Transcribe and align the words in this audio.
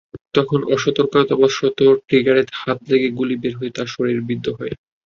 তখন 0.33 0.59
অসতর্কতাবশত 0.75 1.77
ট্রিগারে 2.07 2.41
হাত 2.59 2.79
লেগে 2.89 3.09
গুলি 3.17 3.35
বের 3.41 3.53
হয়ে 3.59 3.75
তাঁর 3.75 3.87
শরীরে 3.93 4.21
বিদ্ধ 4.29 4.45
হয়। 4.57 4.73